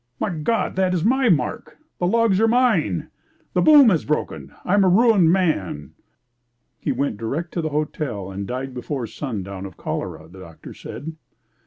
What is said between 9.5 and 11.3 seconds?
of cholera, the Doctor said.